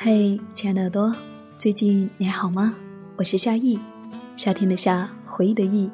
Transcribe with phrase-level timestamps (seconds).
[0.00, 1.12] 嘿，亲爱的耳朵，
[1.58, 2.72] 最近你还好吗？
[3.16, 3.76] 我是夏意，
[4.36, 5.90] 夏天的夏，回忆的忆，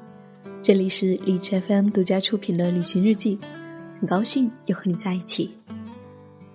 [0.60, 3.38] 这里是荔枝 FM 独家出品的旅行日记，
[3.98, 5.52] 很高兴又和你在一起。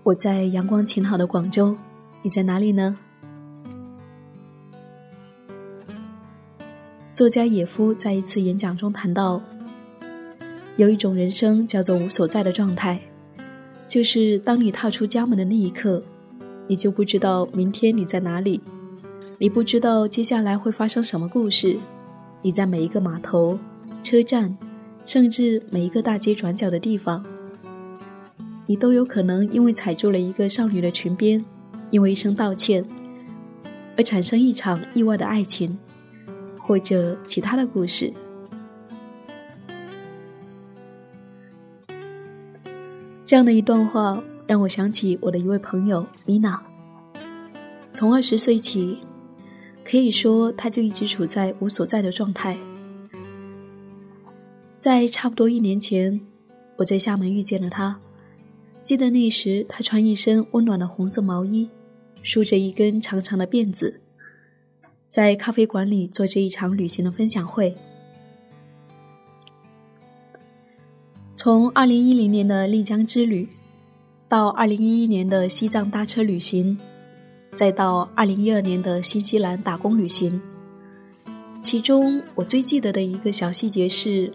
[0.03, 1.75] 我在阳光晴好的广州，
[2.22, 2.95] 你在哪里呢？
[7.16, 9.41] 作家野夫在一次演讲中谈到，
[10.78, 13.02] 有一种人生叫做无所在的状态，
[13.88, 16.03] 就是当你踏出家门的那一刻。
[16.70, 18.62] 你就不知道明天你在哪里，
[19.39, 21.75] 你不知道接下来会发生什么故事。
[22.44, 23.58] 你在每一个码头、
[24.03, 24.56] 车站，
[25.03, 27.25] 甚至每一个大街转角的地方，
[28.67, 31.44] 你都有可能因为踩住了一个少女的裙边，
[31.90, 32.86] 因为一声道歉，
[33.97, 35.75] 而产生一场意外的爱情，
[36.59, 38.14] 或者其他的故事。
[43.25, 44.22] 这样的一段话。
[44.50, 46.59] 让我想起我的一位朋友米娜。
[47.94, 48.97] 从二十岁起，
[49.85, 52.57] 可以说她就一直处在无所在的状态。
[54.79, 56.19] 在差不多一年前，
[56.78, 58.00] 我在厦门遇见了她。
[58.84, 61.69] 记得那时，她穿一身温暖的红色毛衣，
[62.23, 64.02] 梳着一根长长的辫子，
[65.12, 67.75] 在咖啡馆里做着一场旅行的分享会。
[71.35, 73.47] 从二零一零年的丽江之旅。
[74.29, 76.78] 到二零一一年的西藏搭车旅行，
[77.56, 80.40] 再到二零一二年的新西兰打工旅行。
[81.63, 84.31] 其中我最记得的一个小细节是，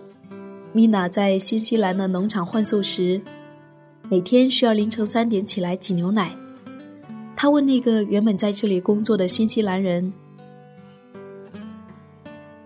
[0.73, 3.23] 米娜在新西兰的农场换宿时，
[4.11, 6.35] 每天需要凌晨三点起来挤牛奶。
[7.37, 10.13] 她问那个原本在这里工作的新西兰人：“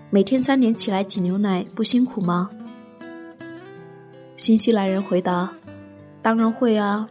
[0.08, 2.48] 每天三点起来挤牛奶不辛苦吗？”
[4.34, 5.52] 新西兰人回答
[6.22, 7.06] ：“当然会啊。”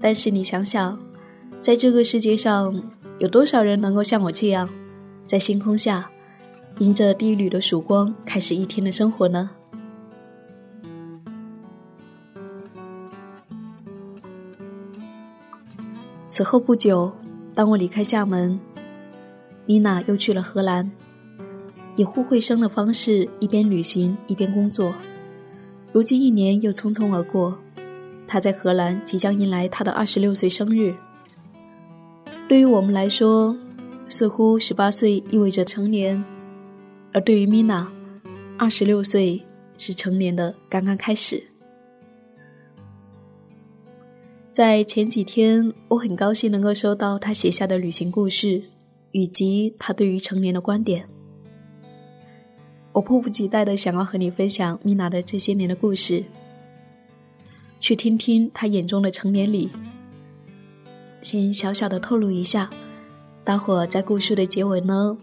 [0.00, 0.98] 但是你想想，
[1.60, 2.74] 在这个世界上，
[3.18, 4.66] 有多少人能够像我这样，
[5.26, 6.10] 在星空下，
[6.78, 9.50] 迎着第一缕的曙光，开始一天的生活呢？
[16.30, 17.12] 此后不久，
[17.54, 18.58] 当我离开厦门，
[19.66, 20.90] 米娜又去了荷兰，
[21.96, 24.94] 以互惠生的方式，一边旅行一边工作。
[25.92, 27.58] 如今一年又匆匆而过。
[28.32, 30.94] 他在荷兰即将迎来他的二十六岁生日。
[32.48, 33.56] 对于我们来说，
[34.08, 36.24] 似乎十八岁意味着成年，
[37.12, 37.90] 而对于米娜，
[38.56, 39.42] 二十六岁
[39.76, 41.42] 是成年的刚刚开始。
[44.52, 48.62] 在前几天，我很高兴能够收到他写下的旅行故事，
[49.10, 51.08] 以及他对于成年的观点。
[52.92, 56.22] 我迫不及待的想要和你分享米娜的这些年的故事。
[57.80, 59.70] 去听听他眼中的成年礼。
[61.22, 62.70] 先小小的透露一下，
[63.42, 65.16] 大伙在故事的结尾呢，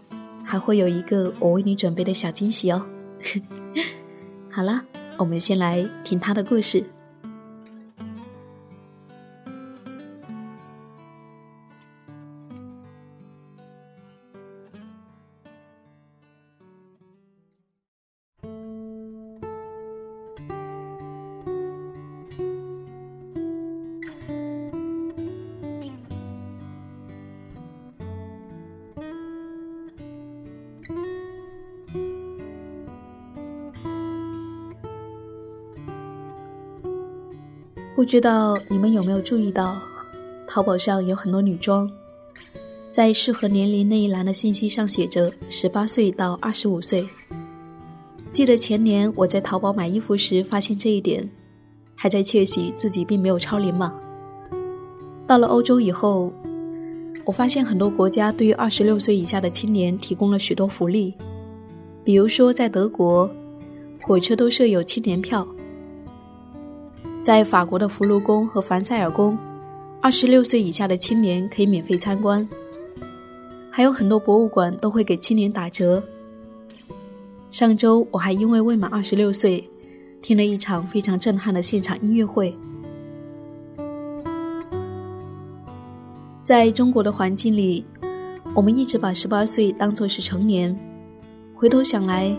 [0.44, 2.84] 还会有一个我为你准备的小惊喜哦。
[4.50, 4.84] 好啦，
[5.16, 6.84] 我们先来听他的故事。
[38.08, 39.78] 不知道你们有没有注意到，
[40.46, 41.92] 淘宝上有很多女装，
[42.90, 47.06] 在适合年龄那一栏的信息上写着十八岁到二十五岁。
[48.32, 51.28] 记得前年我在淘宝买衣服时发现这一点，
[51.94, 53.92] 还在窃喜自己并没有超龄嘛？
[55.26, 56.32] 到了欧洲以后，
[57.26, 61.12] 我发现很多国家对于二十六岁以下的青年提供了许多福利，
[62.02, 63.30] 比如说在德国，
[64.00, 65.46] 火车都设有青年票；
[67.28, 69.36] 在法国的福禄宫和凡塞尔宫，
[70.00, 72.48] 二十六岁以下的青年可以免费参观，
[73.70, 76.02] 还有很多博物馆都会给青年打折。
[77.50, 79.68] 上周我还因为未满二十六岁，
[80.22, 82.56] 听了一场非常震撼的现场音乐会。
[86.42, 87.84] 在中国的环境里，
[88.54, 90.74] 我们一直把十八岁当作是成年。
[91.54, 92.34] 回头想来，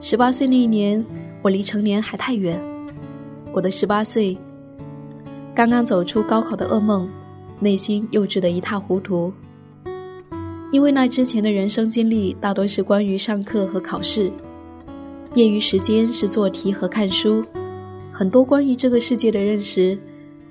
[0.00, 1.04] 十八岁那一年，
[1.42, 2.60] 我离成年还太远。
[3.52, 4.36] 我的十八岁，
[5.54, 7.06] 刚刚走出高考的噩梦，
[7.60, 9.30] 内心幼稚的一塌糊涂。
[10.70, 14.32] 因为那之前的人生经历大多是关于上课和考试，
[15.34, 17.44] 业余时间是做题和看书，
[18.10, 19.98] 很多关于这个世界的认识，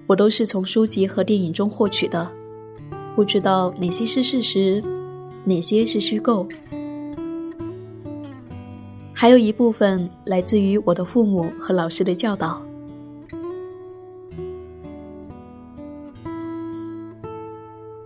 [0.05, 2.31] 我都是从书籍和电影中获取的。
[3.15, 4.79] 不知道哪些是事实，
[5.43, 6.47] 哪些是虚构，
[9.11, 12.61] 还有一部分来自于我的父母和老师的教导。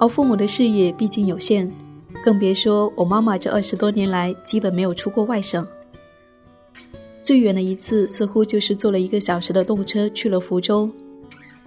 [0.05, 1.67] 而父母的事业毕竟有限，
[2.23, 5.67] 更别说我妈妈这二十多年来基本没有出过外省。
[7.23, 10.87] 最远的一次，似乎就是坐了一个小时的动车去了福州，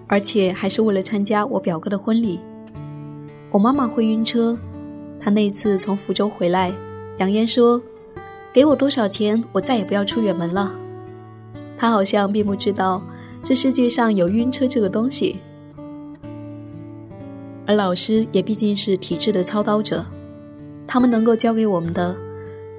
[0.07, 2.39] 而且还是为了参加我表哥的婚礼。
[3.51, 4.57] 我妈妈会晕车，
[5.19, 6.71] 她那次从福州回来，
[7.17, 7.81] 扬言说
[8.55, 10.71] ：“给我多少钱，我再也不要出远门了。”
[11.77, 13.03] 她好像并不知道
[13.43, 15.39] 这世界上有晕车这个东西。
[17.69, 20.03] 而老师也毕竟是体制的操刀者，
[20.87, 22.15] 他们能够教给我们的，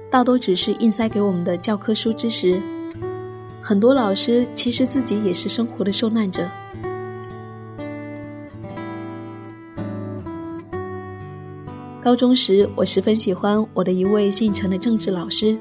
[0.09, 2.59] 大多只是硬塞给我们的教科书知识。
[3.61, 6.45] 很多老师其实自己也是生活的受难者。
[12.03, 15.57] 高中时，我十分喜欢我的一位姓陈的政治老师。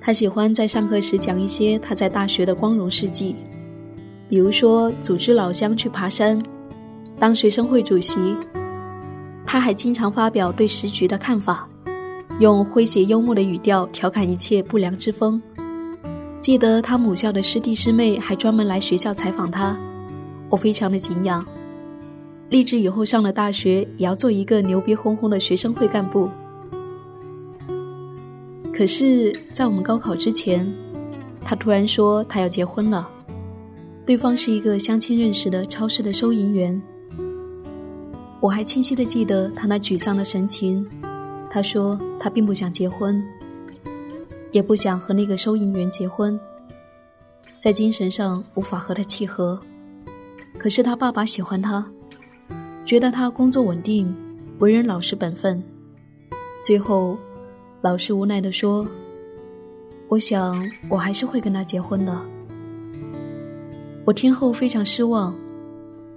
[0.00, 3.36] 他喜欢在上课时讲一些他在大学的光荣事迹，
[4.28, 6.42] 比如说组织老乡去爬山，
[7.18, 8.36] 当学生会主席。
[9.46, 11.68] 他还经常发表对时局的看法，
[12.40, 15.40] 用诙谐幽默的语调调侃一切不良之风。
[16.40, 19.76] 记得他母校的师弟师妹还专门来学校采访他，
[20.48, 21.46] 我非常的敬仰。
[22.50, 26.28] 立志以后上了大学也要做一个牛逼哄哄的学生会干部。
[28.72, 30.72] 可是，在我们高考之前，
[31.40, 33.08] 他突然说他要结婚了，
[34.04, 36.82] 对方是一个相亲认识的超市的收银员。
[38.40, 40.86] 我还清晰的记得他那沮丧的神情。
[41.50, 43.22] 他说他并不想结婚，
[44.52, 46.38] 也不想和那个收银员结婚，
[47.58, 49.58] 在精神上无法和他契合。
[50.58, 51.86] 可是他爸爸喜欢他。
[52.84, 54.14] 觉得他工作稳定，
[54.60, 55.60] 为人老实本分。
[56.62, 57.18] 最后，
[57.80, 58.86] 老师无奈地说
[60.06, 60.54] ：“我想
[60.88, 62.16] 我还是会跟他结婚的。”
[64.06, 65.34] 我听后非常失望，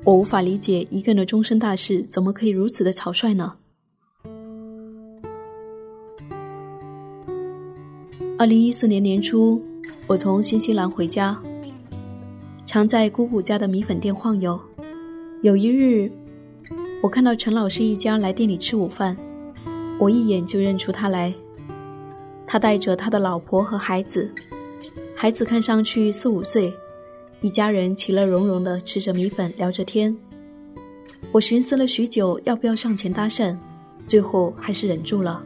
[0.04, 3.54] 我无法理解一个人的终身大事怎么可以如此的草率呢？
[8.38, 9.62] 二零一四年年初，
[10.08, 11.38] 我从新西兰回家，
[12.66, 14.60] 常在姑姑家的米粉店晃悠。
[15.42, 16.12] 有一日。
[17.02, 19.16] 我看到陈老师一家来店里吃午饭，
[19.98, 21.34] 我一眼就认出他来。
[22.46, 24.30] 他带着他的老婆和孩子，
[25.16, 26.74] 孩子看上去四五岁，
[27.42, 30.16] 一家人其乐融融地吃着米粉聊着天。
[31.32, 33.56] 我寻思了许久，要不要上前搭讪，
[34.06, 35.42] 最后还是忍住了。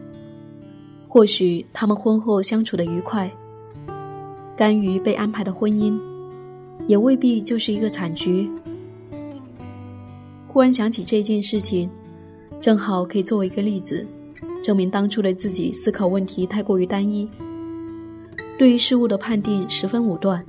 [1.08, 3.32] 或许他们婚后相处的愉快，
[4.58, 6.00] 甘于被安排的婚姻，
[6.88, 8.50] 也未必就是一个惨局。
[10.48, 11.88] 忽然想起这件事情，
[12.60, 14.04] 正好可以作为一个例子，
[14.64, 17.30] 证明当初的自己思考问题太过于单一，
[18.58, 20.44] 对于事物的判定十分武断。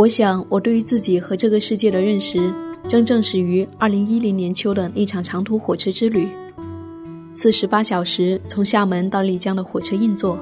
[0.00, 2.50] 我想，我对于自己和这个世界的认识，
[2.88, 6.26] 真正始于二零一零年秋的那场长途火车之旅。
[7.34, 10.38] 四十八小时从厦门到丽江的火车硬座，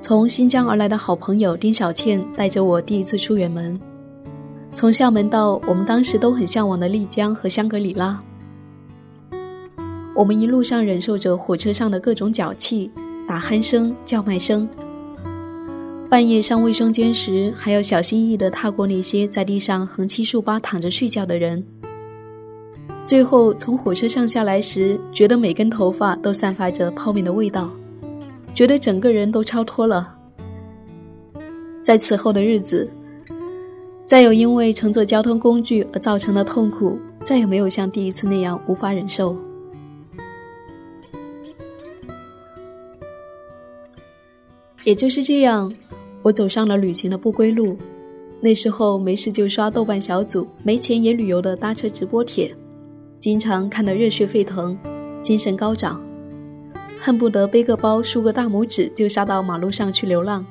[0.00, 3.78] 从新疆而来的好朋友丁小倩带着我第一次出远门，
[4.72, 8.18] 从厦门到我们当时都很向往的丽江和香格里拉。
[10.14, 12.90] 我们一路上忍受着火车上的各种脚气、
[13.28, 14.66] 打鼾声、叫卖声，
[16.10, 21.62] 半夜上卫生间时还要小心翼翼地踏过那些在地上横七竖八躺着睡觉的人。
[23.04, 27.70] 最后从火车上下来时，觉得每根头发都散发着泡面的味道，
[28.54, 30.14] 觉得整个人都超脱了。
[31.82, 32.90] 在此后的日子，
[34.06, 39.36] 再有因为乘坐交通工具而造成的痛苦，再也没有像第一次那样无法忍受。
[44.84, 45.70] 也就是这样，
[46.22, 47.76] 我走上了旅行的不归路。
[48.40, 52.54] 那时候没事就刷豆瓣小组，没钱也旅游的搭车直播帖。
[53.18, 54.78] 经常看得热血沸腾，
[55.20, 56.00] 精神高涨，
[57.00, 60.46] 恨不得背个包、竖个大拇指就杀到马路上去流浪。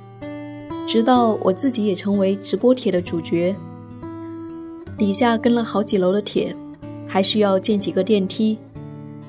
[0.86, 3.56] 直到我自己也成为直播帖的主角，
[4.98, 6.54] 底下跟了好几楼的帖，
[7.08, 8.58] 还需要建几个电梯，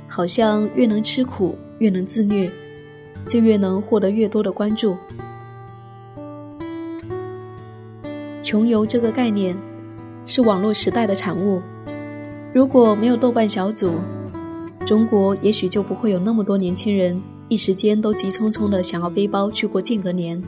[0.08, 2.50] 好像越能吃苦，越能自虐，
[3.28, 4.96] 就越能获得越多的关注。
[8.48, 9.54] 穷游这个概念，
[10.24, 11.60] 是网络时代的产物。
[12.54, 13.96] 如果没有豆瓣小组，
[14.86, 20.40] 中国也许就不会有那么多年轻人一时间都急匆匆的想要背包去过间隔年。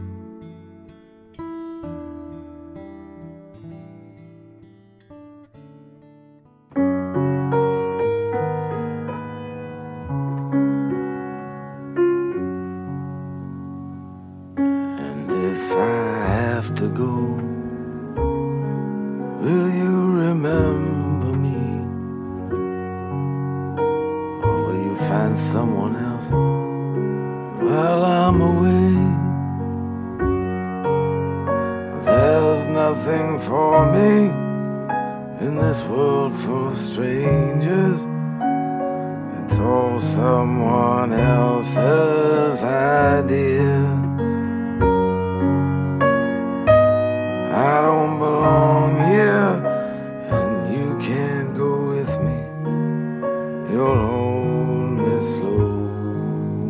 [53.80, 55.72] You'll only slow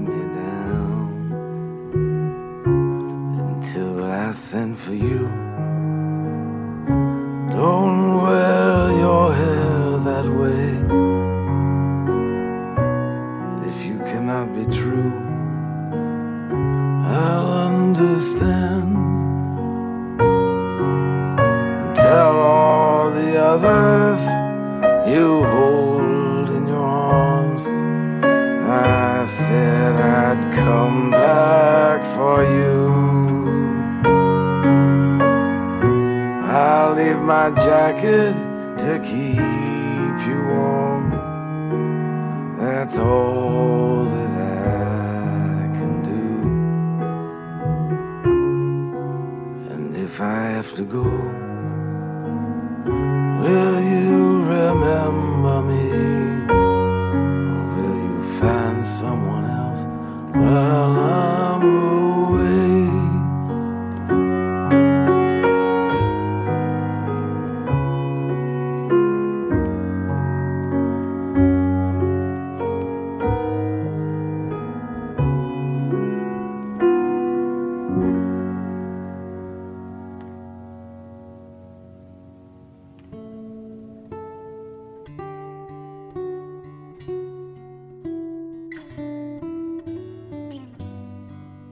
[0.06, 1.10] me down
[3.50, 5.49] until I send for you.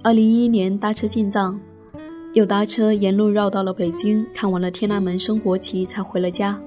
[0.08, 1.60] 二零一一年搭车进藏，
[2.32, 6.58] 又搭车沿路绕到了北京，看完了天安门升国旗才回了家。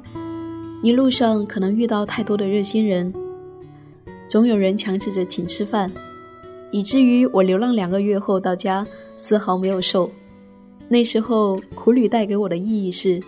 [0.83, 3.11] 一路上可能遇到太多的热心人，
[4.29, 5.91] 总有人强制着请吃饭，
[6.69, 8.85] 以至于我流浪两个月后到家
[9.17, 10.11] 丝毫没有瘦。
[10.87, 13.19] 那时候苦旅带给我的意义是，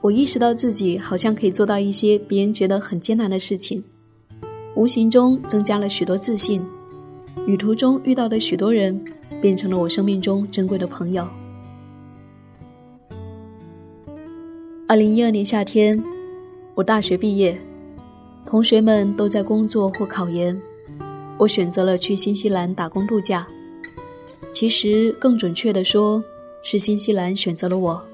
[0.00, 3.82] 我意识到自己好像可以做到一些别人觉得很艰难的事情，
[4.76, 6.64] 无形中增加了许多自信。
[7.46, 9.04] 旅途中遇到的许多人，
[9.40, 11.26] 变成了我生命中珍贵的朋友。
[14.86, 16.02] 二零一二年夏天，
[16.74, 17.58] 我大学毕业，
[18.46, 20.60] 同学们都在工作或考研，
[21.38, 23.46] 我选择了去新西兰打工度假。
[24.52, 26.22] 其实更准确的说，
[26.62, 28.04] 是新西兰选择了我，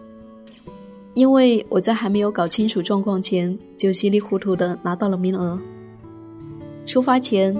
[1.12, 5.60] 因为我在还没有搞清楚状况前，就稀里糊涂的拿到了名额。
[6.86, 7.54] 出发前。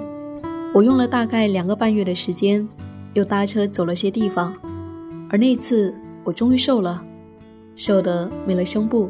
[0.71, 2.67] 我用了大概两个半月的时间，
[3.13, 4.53] 又搭车走了些地方，
[5.29, 7.03] 而那次我终于瘦了，
[7.73, 9.09] 瘦得没了胸部。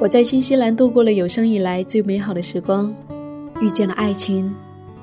[0.00, 2.92] 我在新西兰度过了有生以来最美好的时光，
[3.60, 4.52] 遇见了爱情，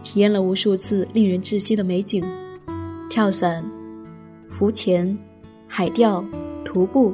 [0.04, 2.26] 体验了无数次令人窒息的美景，
[3.08, 3.64] 跳伞、
[4.50, 5.18] 浮潜、
[5.68, 6.26] 海钓、
[6.66, 7.14] 徒步，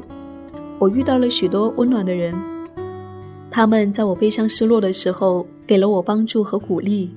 [0.80, 2.34] 我遇到了许多温暖的人。
[3.58, 7.10] 他们在我悲伤失落的时候给了我帮助和鼓励。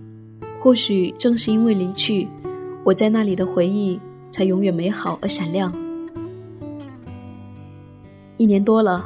[0.59, 2.27] 或许正是因为离去，
[2.83, 5.71] 我在那里的回忆才永远美好而闪亮。
[8.39, 9.05] 一年多了，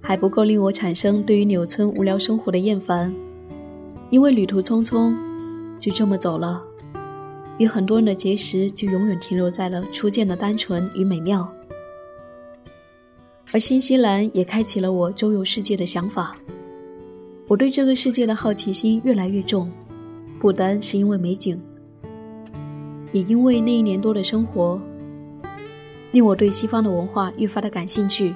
[0.00, 3.14] 还不够令我产生对于纽村无聊生活的厌烦，
[4.10, 5.14] 因为旅途匆匆，
[5.78, 6.60] 就这么走了。
[7.58, 11.48] 与很多人的结识就永远停留在了初见的单纯与美妙。
[13.52, 16.36] 而新西兰也开启了我周游世界的想法。
[17.48, 19.70] 我对这个世界的好奇心越来越重。
[20.38, 21.60] 不单是因为美景，
[23.12, 24.80] 也因为那一年多的生活，
[26.12, 28.34] 令我对西方的文化愈发的感兴趣。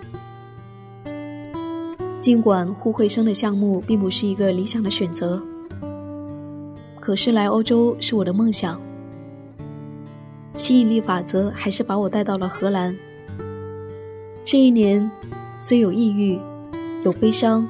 [2.21, 5.43] 尽管互惠生的项目并不是一个理想的选择，
[7.01, 8.79] 可是来欧洲是我的梦想。
[10.59, 12.95] 吸引力法则还是把我带到了荷兰。
[14.47, 15.11] 这一年，
[15.59, 16.39] 虽有抑郁，
[17.03, 17.67] 有悲伤，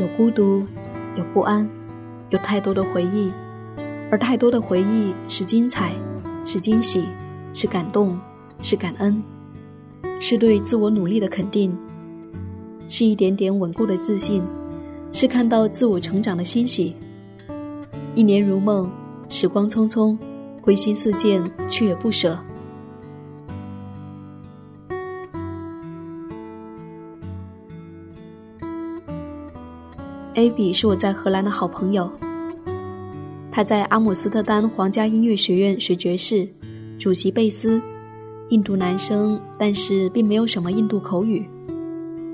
[0.00, 0.62] 有孤独，
[1.16, 1.68] 有不安，
[2.30, 3.32] 有太多的回忆。
[4.08, 5.92] 而太多的回忆是精彩，
[6.44, 7.06] 是惊喜，
[7.52, 8.16] 是感动，
[8.60, 9.20] 是感恩，
[10.20, 11.76] 是对自我努力的肯定，
[12.88, 14.44] 是一点点稳固的自信，
[15.10, 16.94] 是看到自我成长的欣喜。
[18.14, 18.88] 一年如梦，
[19.28, 20.16] 时光匆匆，
[20.60, 22.38] 归心似箭，却也不舍。
[30.42, 32.10] Baby 是我在荷兰的好朋友。
[33.52, 36.48] 他在阿姆斯特丹皇家音乐学院学爵士，
[36.98, 37.80] 主席贝斯，
[38.48, 41.48] 印度男生，但是并没有什么印度口语，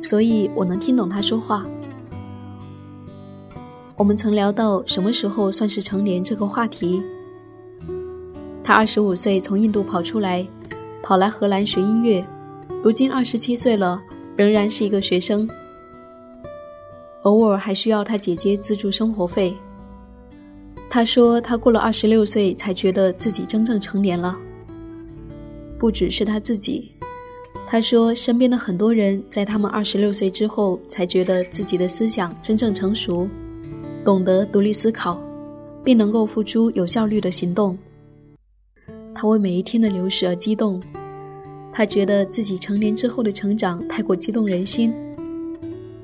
[0.01, 1.67] 所以我能听懂他说话。
[3.95, 7.03] 我们曾聊到什么时候算是成年这个话题。
[8.65, 10.49] 他二十五岁从印度跑出来，
[11.03, 12.25] 跑来荷兰学音乐，
[12.83, 14.01] 如今二十七岁了，
[14.35, 15.47] 仍然是一个学生，
[17.23, 19.55] 偶尔还需要他姐姐资助生活费。
[20.91, 24.37] 他说：“他过了二十六岁才觉得自己真正成年了。
[25.79, 26.93] 不只是他自己，
[27.67, 33.29] 他说身边的很多人在他们二十六岁之后才觉得自己的思想真正成熟，
[34.03, 35.21] 懂得独立思考，
[35.85, 37.77] 并能够付出有效率的行动。
[39.15, 40.83] 他为每一天的流逝而激动，
[41.71, 44.95] 他觉得自己成年之后的成长太过激动人心，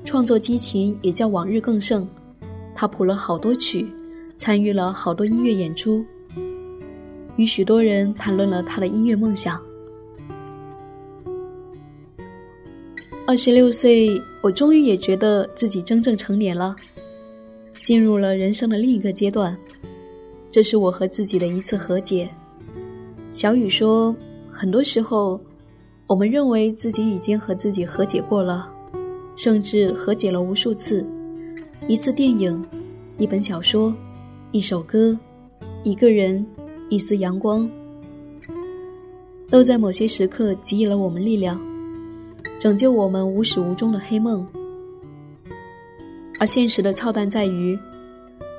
[0.05, 2.07] 创作激情也较往日更盛。
[2.73, 3.85] 他谱了好多曲。”
[4.37, 6.03] 参与了好多音乐演出，
[7.37, 9.59] 与许多人谈论了他的音乐梦想。
[13.25, 16.75] 二十六岁，我终于也觉得自己真正成年了，
[17.81, 19.57] 进入了人生的另一个阶段。
[20.51, 22.29] 这是我和自己的一次和解。
[23.31, 24.13] 小雨说，
[24.51, 25.39] 很多时候，
[26.07, 28.69] 我们认为自己已经和自己和解过了，
[29.35, 31.05] 甚至和解了无数次。
[31.87, 32.63] 一次电影，
[33.17, 33.93] 一本小说。
[34.51, 35.17] 一首歌，
[35.83, 36.45] 一个人，
[36.89, 37.69] 一丝阳光，
[39.49, 41.59] 都在某些时刻给予了我们力量，
[42.57, 44.47] 拯救我们无始无终的黑梦。
[46.39, 47.77] 而现实的操蛋在于，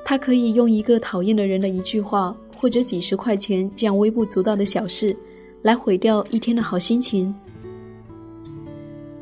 [0.04, 5.16] 它可以用一个讨厌的人的一句话，或者几十块钱这样微不足道的小事，
[5.62, 7.34] 来毁掉一天的好心情。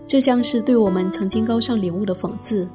[0.06, 2.68] 这像是对我们曾经高尚领悟的讽刺。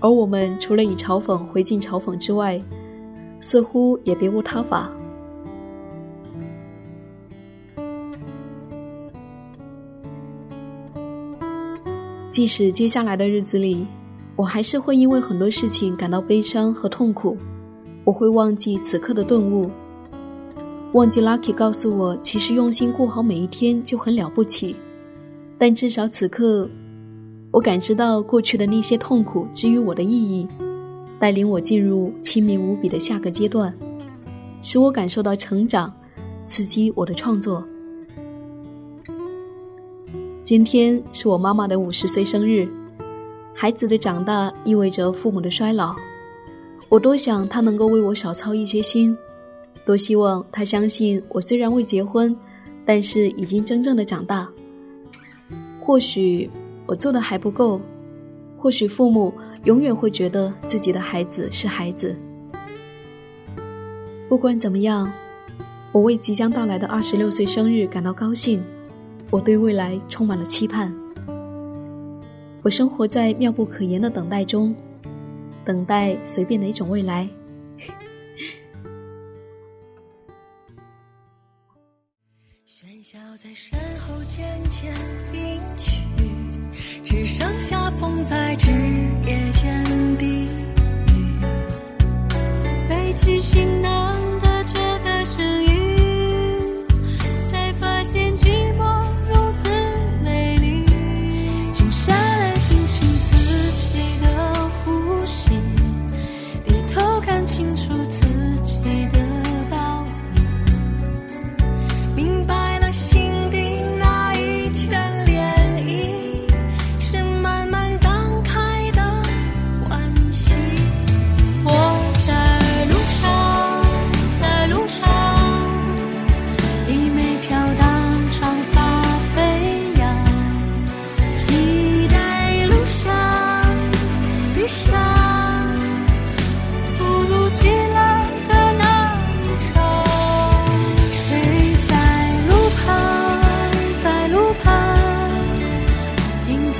[0.00, 2.60] 而我们除了以嘲讽回敬嘲讽之外，
[3.40, 4.90] 似乎也别无他法。
[12.30, 13.86] 即使接下来的日子里，
[14.34, 17.36] 我还是会因为很多事情感到悲伤和痛苦，
[18.04, 19.70] 我会忘记此刻的顿悟，
[20.94, 24.74] 忘记 Lucky 告诉我，其实用心过好每一天就很了不起，
[25.62, 26.68] 但至少此刻。
[27.52, 30.48] 我感知到过去的那些痛苦之于我的意义，
[31.20, 33.72] 带领我进入亲民无比的下个阶段，
[34.60, 35.94] 使我感受到成长，
[36.44, 37.64] 刺激我的创作。
[40.42, 42.68] 今天是我妈妈的五十岁生日，
[43.54, 45.94] 孩子的长大意味着父母的衰老，
[46.88, 49.16] 我多想她能够为我少操一些心，
[49.86, 52.36] 多希望她相信我虽然未结婚，
[52.84, 54.50] 但是已经真正的长大。
[55.84, 56.48] 或许。
[56.84, 57.80] 我做的还不够，
[58.58, 59.32] 或许父母
[59.64, 62.14] 永远会觉得自己的孩子是孩子。
[64.28, 65.10] 不管怎么样，
[65.92, 68.62] 我为即将到来的二十六岁生日感到高兴，
[69.30, 70.92] 我对未来充满了期盼。
[72.62, 74.74] 我生活在妙不可言的等待中，
[75.64, 77.28] 等待随便的一种未来。
[87.58, 88.54] 夏风在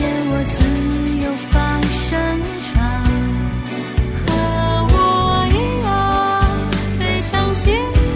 [0.05, 0.57] 我自
[1.23, 2.11] 由放声
[2.63, 2.73] 唱，
[4.27, 4.29] 和
[4.93, 4.97] 我
[5.51, 5.87] 一样
[6.99, 7.63] 背上行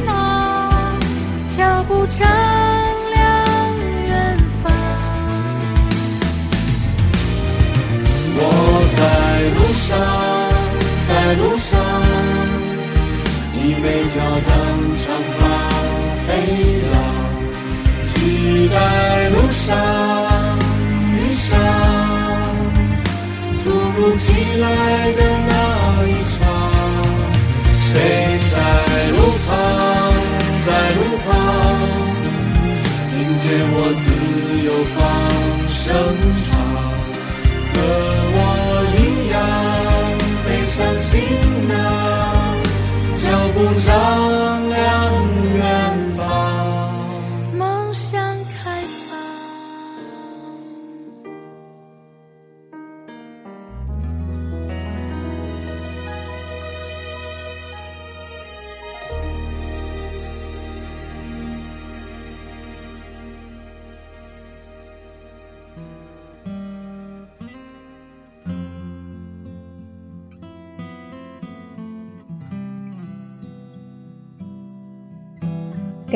[0.05, 0.09] 囊，
[1.57, 2.27] 脚步丈
[3.15, 3.17] 量
[4.07, 4.09] 远
[4.63, 4.65] 方。
[8.39, 8.41] 我
[8.97, 8.99] 在
[9.55, 9.89] 路上，
[11.07, 11.71] 在路上，
[13.55, 14.15] 你微飘
[14.47, 14.51] 荡，
[15.03, 15.05] 长
[15.39, 15.41] 发
[16.27, 16.29] 飞
[16.93, 16.95] 扬，
[18.07, 18.15] 期
[18.69, 18.75] 待
[19.31, 20.26] 路上。
[24.61, 25.53] 来的那
[26.09, 26.39] 一场。
[27.73, 27.85] 谁
[28.53, 28.55] 在
[29.13, 29.17] 路
[29.47, 29.51] 旁，
[30.67, 31.29] 在路旁，
[33.11, 34.05] 听见我自
[34.67, 34.97] 由放
[35.69, 35.81] 声
[36.45, 36.49] 唱。
[37.73, 37.77] 和
[38.35, 38.39] 我
[38.97, 38.99] 一
[39.33, 39.35] 样
[40.45, 41.05] 背上行
[41.69, 41.75] 囊，
[43.17, 43.89] 脚步丈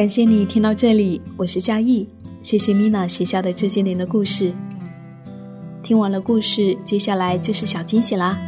[0.01, 2.09] 感谢你听到这里，我是嘉义，
[2.43, 4.51] 谢谢 Mina 写下的这些年的故事。
[5.83, 8.39] 听完了故事，接下来就是小惊喜啦。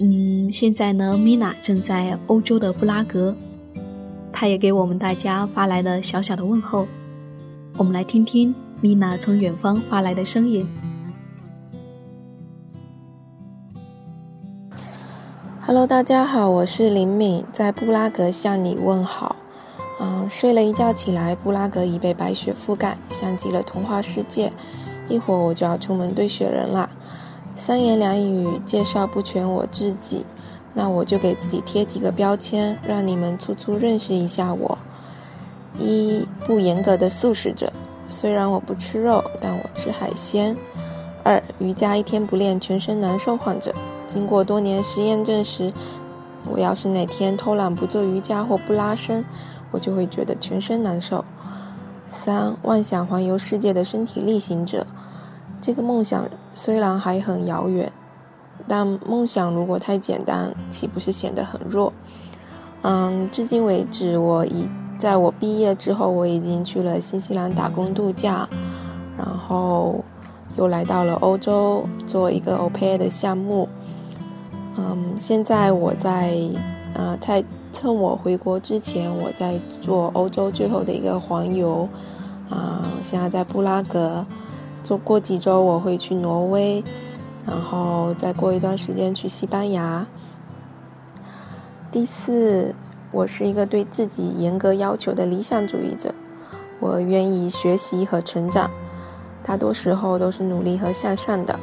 [0.00, 3.32] 嗯，现在呢，Mina 正在欧洲的布拉格，
[4.32, 6.88] 她也给我们大家发来了小小的问候。
[7.76, 10.66] 我们来听听 Mina 从远方发来的声音。
[15.60, 19.36] Hello，大家好，我是林敏，在布拉格向你问好。
[20.30, 24.52] 睡了一觉起来，布拉格已被白雪覆盖，像极了童话世界。
[25.08, 26.88] 一会儿我就要出门堆雪人啦。
[27.56, 30.24] 三言两语介绍不全我自己，
[30.72, 34.78] 那我就给自己贴几个标签，让你们粗粗认识一下我。
[35.80, 37.72] 一不严格的素食者，
[38.08, 40.56] 虽然我不吃肉，但我吃海鲜。
[41.24, 43.74] 二瑜伽一天不练全身难受患者，
[44.06, 45.72] 经过多年实验证实，
[46.48, 49.24] 我要是哪天偷懒不做瑜伽或不拉伸，
[49.70, 51.24] 我就会觉得全身难受。
[52.06, 54.86] 三妄想环游世界的身体力行者，
[55.60, 57.92] 这个梦想虽然还很遥远，
[58.66, 61.92] 但梦想如果太简单，岂不是显得很弱？
[62.82, 68.48] 嗯，至今为止，我已在我毕业之后，我已经去了新西兰打工度假，
[69.16, 70.02] 然后
[70.56, 73.68] 又来到了欧洲做一个 opai 的项目。
[74.76, 76.34] 嗯，现在我在
[76.94, 81.88] 呃，在趁我回国之前，我在做欧洲最后的一个环游。
[82.50, 84.26] 啊、现在在布拉格，
[84.82, 86.82] 做过几周我会去挪威，
[87.46, 90.04] 然后再过一段时间去西班牙。
[91.92, 92.74] 第四，
[93.12, 96.12] 我是一个对自己严格要求的理想主义者，
[96.80, 98.68] 我愿意学习和成长，
[99.44, 101.56] 大多时候都是努力和向上的。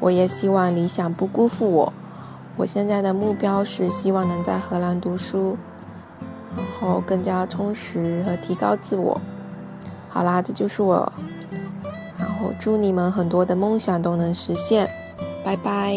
[0.00, 1.92] 我也希望理想不辜负我。
[2.58, 5.56] 我现在的目标是希望能在荷兰读书，
[6.56, 9.18] 然后更加充实和提高自我。
[10.08, 11.10] 好啦，这就是我，
[12.18, 14.90] 然后祝你们很多的梦想都能实现，
[15.44, 15.96] 拜拜。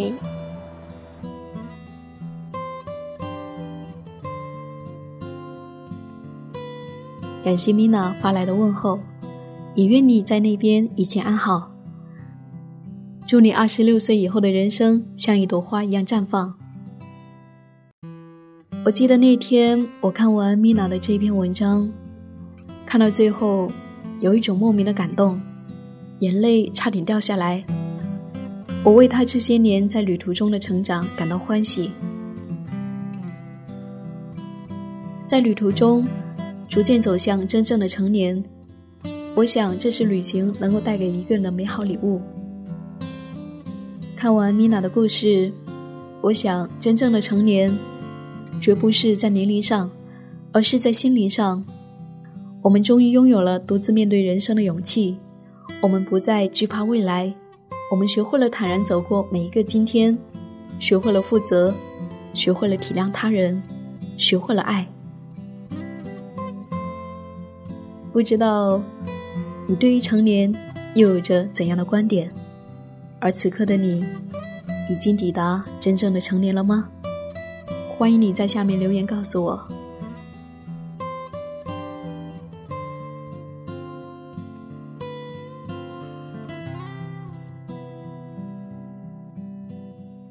[7.43, 8.99] 感谢 Mina 发来的问候，
[9.73, 11.71] 也愿你在那边一切安好。
[13.31, 16.53] 祝你二十六岁以后的人生像一朵花一样绽放。
[18.83, 21.89] 我记得那天我看完米娜的这篇文章，
[22.85, 23.71] 看到最后
[24.19, 25.41] 有一种莫名的感动，
[26.19, 27.63] 眼泪差点掉下来。
[28.83, 31.89] 我为他这些年在旅途中的成长感到欢喜。
[35.25, 36.05] 在旅途中，
[36.67, 38.43] 逐渐走向真正的成年，
[39.35, 42.21] 我想这是旅行能够带给一个人的美好礼物。
[44.21, 45.51] 看完米娜的故事，
[46.21, 47.75] 我想真正的成年，
[48.61, 49.89] 绝不是在年龄上，
[50.51, 51.65] 而是在心灵上。
[52.61, 55.17] 我们终于拥有了独自面对人生的勇气，
[55.81, 57.33] 我们不再惧怕未来，
[57.91, 60.15] 我们学会了坦然走过每一个今天，
[60.77, 61.73] 学会了负责，
[62.31, 63.59] 学会了体谅他人，
[64.17, 64.87] 学会了爱。
[68.13, 68.79] 不知道
[69.65, 70.53] 你对于成年
[70.93, 72.31] 又有着怎样的观点？
[73.23, 74.03] 而此刻的你，
[74.89, 76.89] 已经抵达真正的成年了吗？
[77.95, 79.67] 欢迎你在下面留言告诉我。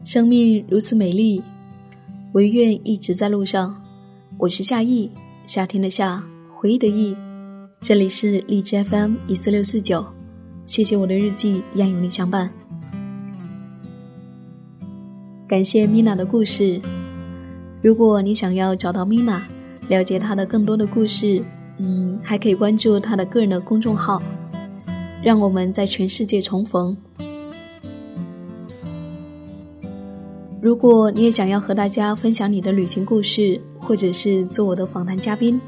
[0.04, 1.40] 生命如此美丽，
[2.32, 3.80] 唯愿一直在路上。
[4.36, 5.08] 我是夏意，
[5.46, 6.20] 夏天的夏，
[6.56, 7.16] 回忆的忆。
[7.80, 10.04] 这里是荔枝 FM 一四六四九，
[10.66, 12.52] 谢谢我的日记一样有你相伴。
[15.50, 16.80] 感谢米娜的故事。
[17.82, 19.42] 如果你想要找到米娜，
[19.88, 21.42] 了解她的更多的故事，
[21.78, 24.22] 嗯，还可以关注她的个人的公众号。
[25.20, 26.96] 让我们在全世界重逢。
[30.62, 35.60] 如果你也想要和大家分享你的旅行故事，或者是做我的访谈嘉宾。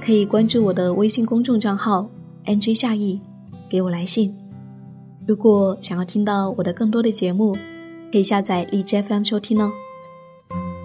[0.00, 2.08] 可以关注我的微信公众账号
[2.46, 3.20] “nj 夏意”，
[3.68, 4.34] 给我来信。
[5.26, 7.54] 如果想要听到我的更多的节目，
[8.12, 9.70] 可以下载荔枝 FM 收听哦。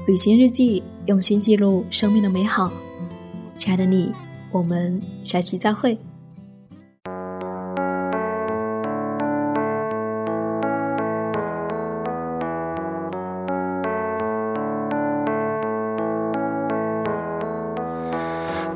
[0.06, 2.72] 旅行日记，用心记录生命的美好。
[3.58, 4.14] 亲爱的你，
[4.52, 5.98] 我们下期再会。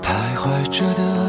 [0.02, 1.29] 徘徊着的，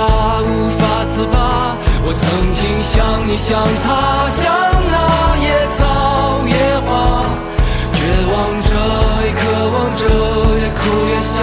[0.00, 1.76] 无法自拔。
[2.04, 4.52] 我曾经像你像他，像
[4.90, 5.80] 那野草
[6.46, 6.54] 野
[6.86, 7.24] 花，
[7.94, 7.98] 绝
[8.32, 8.70] 望着，
[9.24, 9.40] 也渴
[9.72, 10.02] 望着，
[10.60, 11.42] 也哭也笑，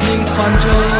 [0.00, 0.99] 平凡着。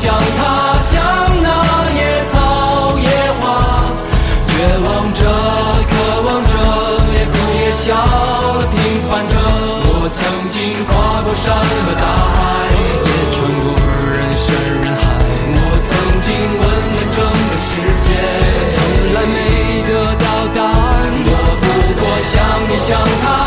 [0.00, 3.42] 想他想那野草野花
[4.46, 5.20] 绝望着
[5.90, 6.54] 渴望着
[7.12, 7.96] 也哭也笑
[8.70, 9.34] 平凡着
[9.90, 12.38] 我曾经跨过山和大海
[13.06, 13.74] 也穿过
[14.06, 15.04] 人山人海
[15.50, 15.90] 我曾
[16.22, 16.28] 经
[16.60, 17.68] 问遍整个世
[18.06, 18.08] 界
[18.70, 18.78] 从
[19.14, 21.64] 来没得到答案我不
[21.98, 22.38] 过像
[22.70, 23.37] 你像他